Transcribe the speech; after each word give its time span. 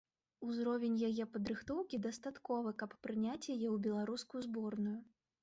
Узровень 0.51 0.95
яе 1.09 1.25
падрыхтоўкі 1.35 1.99
дастатковы, 2.07 2.73
каб 2.81 2.97
прыняць 3.05 3.35
яе 3.35 3.37
ў 3.37 3.77
беларускую 3.87 4.41
зборную. 4.49 4.97